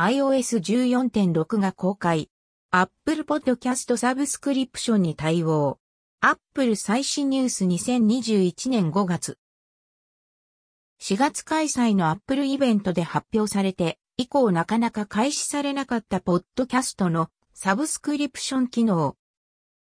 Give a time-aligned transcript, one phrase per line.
[0.00, 2.30] iOS14.6 が公開。
[2.70, 5.78] Apple Podcast サブスクリプションに対応。
[6.22, 9.36] Apple 最新ニュース2021年5月。
[11.02, 19.18] 4月開催の Apple イベントで発表されて、以降なかなか開始されなかったポッドキャストのサブスクリプション機能。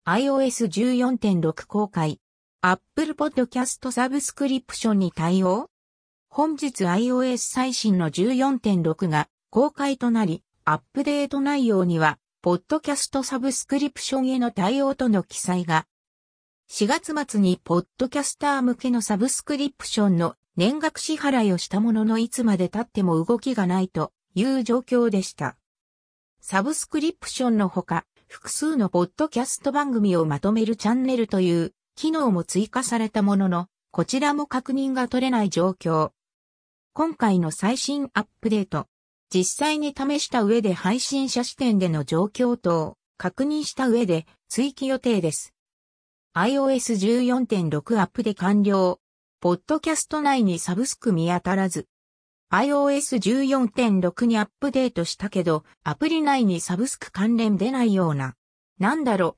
[0.05, 2.21] iOS14.6 公開。
[2.61, 5.69] Apple Podcast サブスクリプションに対応
[6.29, 15.85] 本日 iOS 最新の14.6が公開となり、アップデート内容には、ポッドキャストサブスクリプションへの対応との記載が、
[16.69, 25.55] 4月末にポッドキャスター向けのサブスクリプションの年額支払いをしたもののいつまで経っても動きがないという状況でした。
[26.41, 36.11] サブスクリプションのほか、複数のポッドキャスト番組をまとめるチャンネルという機能も追加されたものの、こちらも確認が取れない状況。
[36.91, 38.87] 今回の最新アップデート、
[39.33, 45.53] 実際に試した上で配信者視点での状況等を、確認した上で追記予定です。
[46.35, 46.93] iOS
[47.25, 48.99] 14.6アップで完了。
[49.39, 51.87] ポッドキャスト内にサブスク見当たらず。
[52.51, 58.35] iOS 14.6にアップデートしたけど、アプリ内にサブスク関連出ないような。
[58.79, 59.37] なんだろ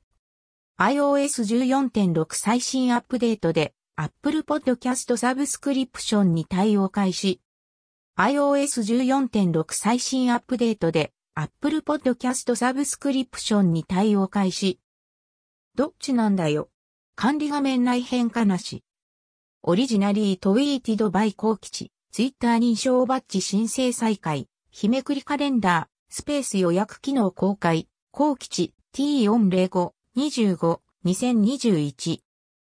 [0.80, 0.84] う。
[0.84, 7.42] iOS 14.6最新アップデートで Apple Podcast サブスクリプションに対応開始。
[8.20, 14.82] iOS 14.6最新アップデートで Apple Podcast サブスクリプションに対応開始。
[15.74, 16.68] どっちなんだよ。
[17.16, 18.84] 管理画面内変化なし。
[19.64, 32.20] オリジナリートウィーティドバイ高吉、ツイッター認証バッジ申請再開、日めくりカレンダー、スペース予約機能公開、高吉 T405、25、2021。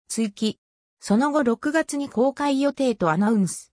[0.10, 0.60] 追記。
[1.00, 3.72] その後6月に公開予定とアナウンス。